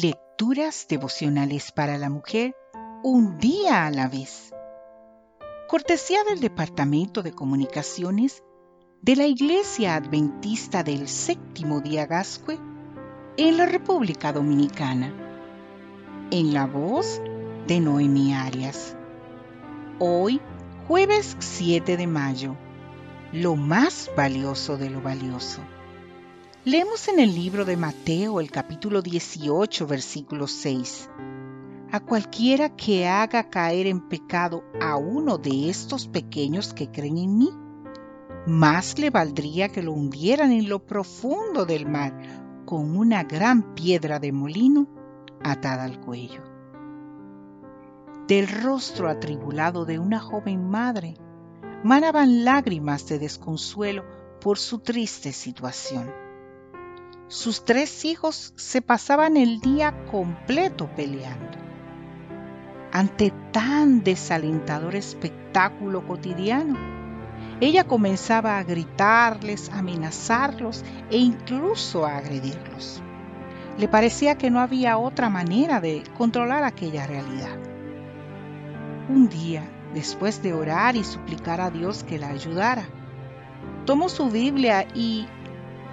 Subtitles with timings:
[0.00, 2.54] Lecturas devocionales para la mujer
[3.02, 4.54] un día a la vez.
[5.66, 8.44] Cortesía del Departamento de Comunicaciones
[9.02, 12.60] de la Iglesia Adventista del Séptimo Día Gascue
[13.36, 15.12] en la República Dominicana.
[16.30, 17.20] En la voz
[17.66, 18.94] de Noemi Arias.
[19.98, 20.40] Hoy,
[20.86, 22.56] jueves 7 de mayo,
[23.32, 25.60] lo más valioso de lo valioso.
[26.64, 31.08] Leemos en el libro de Mateo el capítulo 18, versículo 6.
[31.92, 37.38] A cualquiera que haga caer en pecado a uno de estos pequeños que creen en
[37.38, 37.50] mí,
[38.48, 42.12] más le valdría que lo hundieran en lo profundo del mar
[42.66, 44.88] con una gran piedra de molino
[45.44, 46.42] atada al cuello.
[48.26, 51.14] Del rostro atribulado de una joven madre
[51.84, 54.04] manaban lágrimas de desconsuelo
[54.40, 56.27] por su triste situación.
[57.28, 61.58] Sus tres hijos se pasaban el día completo peleando.
[62.90, 66.78] Ante tan desalentador espectáculo cotidiano,
[67.60, 73.02] ella comenzaba a gritarles, amenazarlos e incluso a agredirlos.
[73.76, 77.58] Le parecía que no había otra manera de controlar aquella realidad.
[79.10, 82.88] Un día, después de orar y suplicar a Dios que la ayudara,
[83.84, 85.26] tomó su Biblia y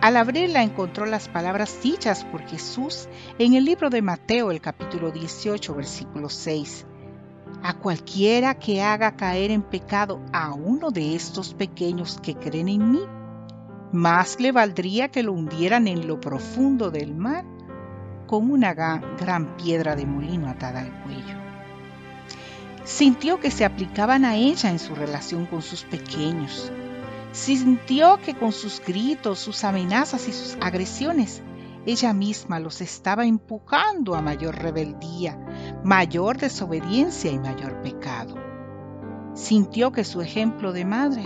[0.00, 5.10] al abrirla encontró las palabras dichas por Jesús en el libro de Mateo, el capítulo
[5.10, 6.86] 18, versículo 6.
[7.62, 12.90] A cualquiera que haga caer en pecado a uno de estos pequeños que creen en
[12.90, 13.00] mí,
[13.92, 17.44] más le valdría que lo hundieran en lo profundo del mar
[18.26, 21.38] con una gran piedra de molino atada al cuello.
[22.84, 26.70] Sintió que se aplicaban a ella en su relación con sus pequeños
[27.34, 31.42] Sintió que con sus gritos, sus amenazas y sus agresiones,
[31.84, 35.36] ella misma los estaba empujando a mayor rebeldía,
[35.82, 38.36] mayor desobediencia y mayor pecado.
[39.34, 41.24] Sintió que su ejemplo de madre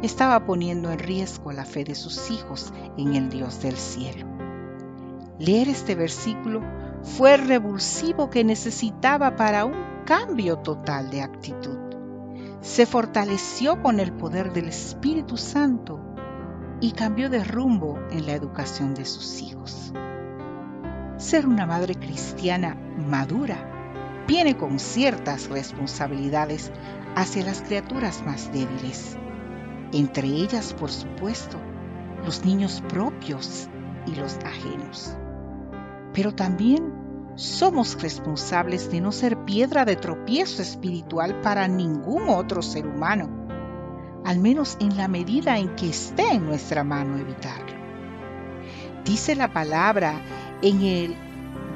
[0.00, 4.26] estaba poniendo en riesgo la fe de sus hijos en el Dios del cielo.
[5.38, 6.62] Leer este versículo
[7.02, 9.74] fue el revulsivo que necesitaba para un
[10.06, 11.79] cambio total de actitud
[12.60, 16.00] se fortaleció con el poder del Espíritu Santo
[16.80, 19.92] y cambió de rumbo en la educación de sus hijos.
[21.16, 26.70] Ser una madre cristiana madura viene con ciertas responsabilidades
[27.16, 29.16] hacia las criaturas más débiles,
[29.92, 31.58] entre ellas, por supuesto,
[32.24, 33.68] los niños propios
[34.06, 35.16] y los ajenos,
[36.12, 36.99] pero también
[37.36, 43.30] somos responsables de no ser piedra de tropiezo espiritual para ningún otro ser humano,
[44.24, 47.78] al menos en la medida en que esté en nuestra mano evitarlo.
[49.04, 50.20] Dice la palabra
[50.62, 51.16] en el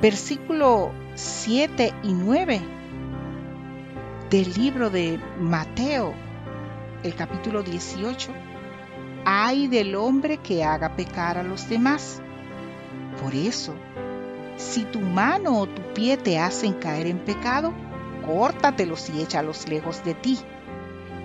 [0.03, 2.61] versículo 7 y 9
[4.31, 6.13] del libro de Mateo,
[7.03, 8.33] el capítulo 18,
[9.25, 12.21] hay del hombre que haga pecar a los demás.
[13.23, 13.75] Por eso,
[14.57, 17.73] si tu mano o tu pie te hacen caer en pecado,
[18.25, 20.39] córtatelos y échalos lejos de ti.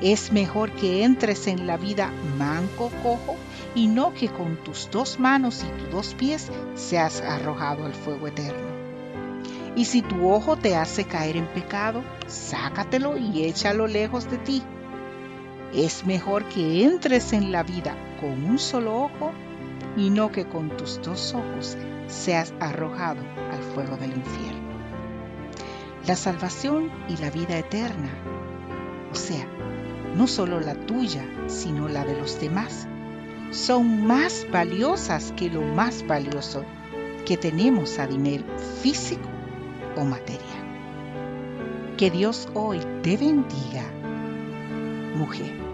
[0.01, 3.35] Es mejor que entres en la vida manco cojo
[3.75, 8.27] y no que con tus dos manos y tus dos pies seas arrojado al fuego
[8.27, 8.69] eterno.
[9.75, 14.63] Y si tu ojo te hace caer en pecado, sácatelo y échalo lejos de ti.
[15.73, 19.31] Es mejor que entres en la vida con un solo ojo
[19.99, 21.77] y no que con tus dos ojos
[22.07, 23.21] seas arrojado
[23.51, 24.69] al fuego del infierno.
[26.07, 28.09] La salvación y la vida eterna,
[29.11, 29.45] o sea,
[30.15, 32.87] no solo la tuya, sino la de los demás,
[33.51, 36.63] son más valiosas que lo más valioso
[37.25, 38.45] que tenemos a nivel
[38.81, 39.27] físico
[39.97, 40.39] o material.
[41.97, 43.83] Que Dios hoy te bendiga,
[45.15, 45.68] mujer.